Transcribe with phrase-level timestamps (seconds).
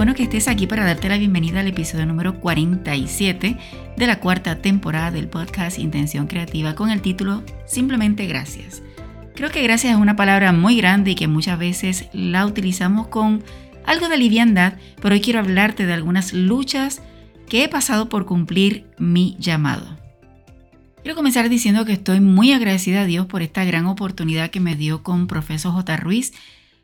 [0.00, 3.56] bueno que estés aquí para darte la bienvenida al episodio número 47
[3.98, 8.82] de la cuarta temporada del podcast Intención Creativa con el título Simplemente Gracias.
[9.40, 13.42] Creo que gracias es una palabra muy grande y que muchas veces la utilizamos con
[13.86, 17.00] algo de liviandad, pero hoy quiero hablarte de algunas luchas
[17.48, 19.98] que he pasado por cumplir mi llamado.
[21.00, 24.76] Quiero comenzar diciendo que estoy muy agradecida a Dios por esta gran oportunidad que me
[24.76, 25.96] dio con Profesor J.
[25.96, 26.34] Ruiz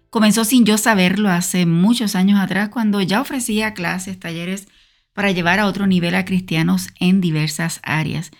[0.08, 4.66] Comenzó sin yo saberlo hace muchos años atrás cuando ya ofrecía clases, talleres
[5.12, 8.30] para llevar a otro nivel a cristianos en diversas áreas.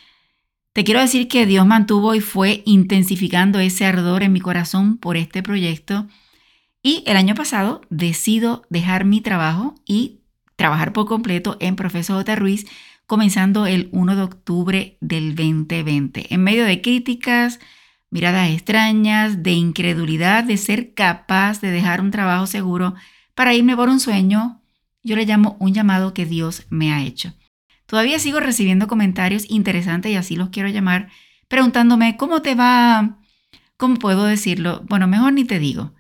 [0.77, 5.17] Te quiero decir que Dios mantuvo y fue intensificando ese ardor en mi corazón por
[5.17, 6.07] este proyecto
[6.83, 10.21] y el año pasado decido dejar mi trabajo y
[10.55, 12.37] trabajar por completo en Profesor J.
[12.37, 12.67] Ruiz
[13.07, 16.35] comenzando el 1 de octubre del 2020.
[16.35, 17.59] En medio de críticas,
[18.11, 22.95] miradas extrañas, de incredulidad, de ser capaz de dejar un trabajo seguro
[23.35, 24.61] para irme por un sueño,
[25.03, 27.33] yo le llamo un llamado que Dios me ha hecho.
[27.87, 31.09] Todavía sigo recibiendo comentarios interesantes y así los quiero llamar,
[31.49, 33.19] preguntándome cómo te va,
[33.77, 34.85] cómo puedo decirlo.
[34.89, 35.95] Bueno, mejor ni te digo.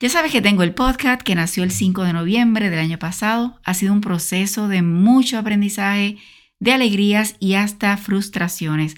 [0.00, 3.60] Ya sabes que tengo el podcast que nació el 5 de noviembre del año pasado.
[3.64, 6.18] Ha sido un proceso de mucho aprendizaje,
[6.60, 8.94] de alegrías y hasta frustraciones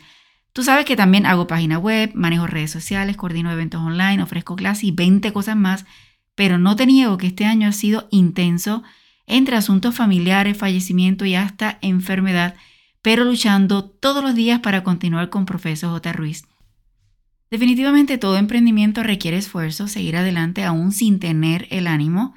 [0.53, 4.85] Tú sabes que también hago página web, manejo redes sociales, coordino eventos online, ofrezco clases
[4.85, 5.87] y 20 cosas más,
[6.35, 8.83] pero no te niego que este año ha sido intenso
[9.31, 12.55] entre asuntos familiares, fallecimiento y hasta enfermedad,
[13.01, 16.13] pero luchando todos los días para continuar con Profesor J.
[16.13, 16.45] Ruiz.
[17.51, 22.35] Definitivamente todo emprendimiento requiere esfuerzo, seguir adelante aún sin tener el ánimo.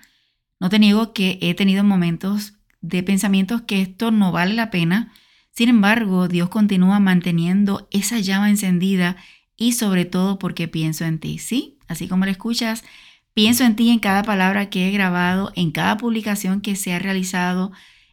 [0.59, 5.11] No te niego que he tenido momentos de pensamientos que esto no vale la pena,
[5.53, 9.17] sin embargo, Dios continúa manteniendo esa llama encendida
[9.55, 11.77] y sobre todo porque pienso en ti, ¿sí?
[11.87, 12.83] Así como lo escuchas,
[13.33, 16.99] pienso en ti en cada palabra que he grabado, en cada publicación que se ha
[16.99, 17.71] realizado,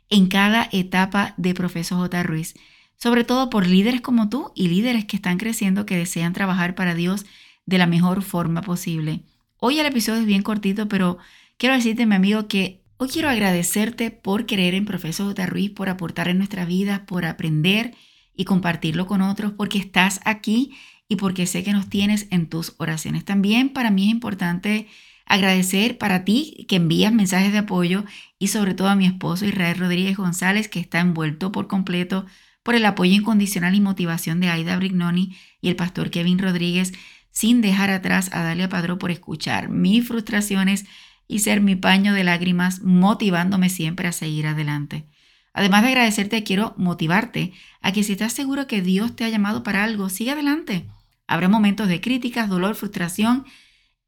[0.09, 2.23] en cada etapa de Profesor J.
[2.23, 2.55] Ruiz,
[2.97, 6.95] sobre todo por líderes como tú y líderes que están creciendo que desean trabajar para
[6.95, 7.27] Dios
[7.67, 9.21] de la mejor forma posible.
[9.59, 11.19] Hoy el episodio es bien cortito, pero
[11.57, 15.47] quiero decirte, mi amigo, que Hoy quiero agradecerte por creer en Profesor J.
[15.47, 17.95] Ruiz, por aportar en nuestra vida, por aprender
[18.37, 20.73] y compartirlo con otros, porque estás aquí
[21.09, 23.25] y porque sé que nos tienes en tus oraciones.
[23.25, 24.87] También para mí es importante
[25.31, 28.05] agradecer para ti que envías mensajes de apoyo
[28.41, 32.27] y sobre todo a mi esposo Israel Rodríguez González, que está envuelto por completo
[32.65, 36.93] por el apoyo incondicional y motivación de Aida Brignoni y el pastor Kevin Rodríguez,
[37.31, 40.87] sin dejar atrás a Dalia Padró por escuchar mis frustraciones
[41.29, 45.07] y ser mi paño de lágrimas, motivándome siempre a seguir adelante.
[45.53, 47.53] Además de agradecerte, quiero motivarte
[47.83, 50.89] a que si estás seguro que Dios te ha llamado para algo, sigue adelante.
[51.29, 53.45] Habrá momentos de críticas, dolor, frustración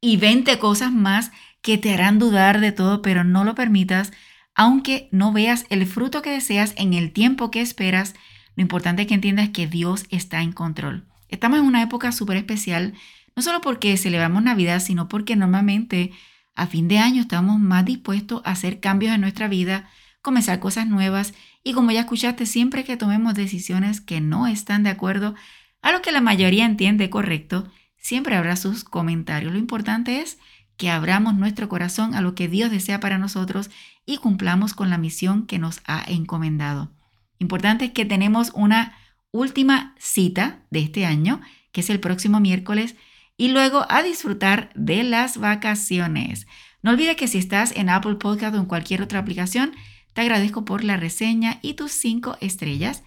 [0.03, 1.31] y 20 cosas más
[1.61, 4.11] que te harán dudar de todo, pero no lo permitas,
[4.53, 8.13] aunque no veas el fruto que deseas en el tiempo que esperas.
[8.57, 11.05] Lo importante es que entiendas que Dios está en control.
[11.29, 12.95] Estamos en una época súper especial,
[13.33, 16.11] no solo porque celebramos Navidad, sino porque normalmente
[16.53, 19.89] a fin de año estamos más dispuestos a hacer cambios en nuestra vida,
[20.21, 24.89] comenzar cosas nuevas y como ya escuchaste, siempre que tomemos decisiones que no están de
[24.89, 25.33] acuerdo
[25.81, 27.71] a lo que la mayoría entiende correcto,
[28.03, 29.51] siempre habrá sus comentarios.
[29.51, 30.37] Lo importante es
[30.77, 33.71] que abramos nuestro corazón a lo que Dios desea para nosotros
[34.05, 36.91] y cumplamos con la misión que nos ha encomendado.
[37.39, 38.95] Importante es que tenemos una
[39.31, 42.95] última cita de este año, que es el próximo miércoles
[43.37, 46.45] y luego a disfrutar de las vacaciones.
[46.81, 49.73] No olvides que si estás en Apple Podcast o en cualquier otra aplicación,
[50.11, 53.03] te agradezco por la reseña y tus 5 estrellas.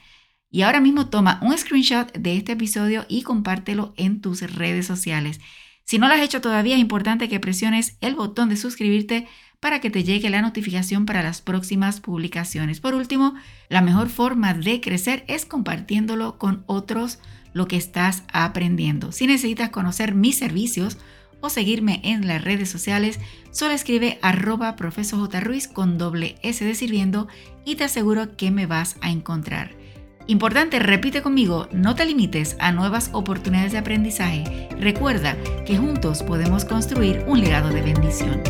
[0.57, 5.39] Y ahora mismo toma un screenshot de este episodio y compártelo en tus redes sociales.
[5.85, 9.29] Si no lo has hecho todavía, es importante que presiones el botón de suscribirte
[9.61, 12.81] para que te llegue la notificación para las próximas publicaciones.
[12.81, 13.35] Por último,
[13.69, 17.19] la mejor forma de crecer es compartiéndolo con otros
[17.53, 19.13] lo que estás aprendiendo.
[19.13, 20.97] Si necesitas conocer mis servicios
[21.43, 23.21] o seguirme en las redes sociales,
[23.51, 25.29] solo escribe arroba profesor
[25.75, 27.29] con doble S de sirviendo
[27.67, 29.86] y te aseguro que me vas a encontrar.
[30.29, 34.69] Importante, repite conmigo, no te limites a nuevas oportunidades de aprendizaje.
[34.81, 38.43] Recuerda que juntos podemos construir un legado de bendición.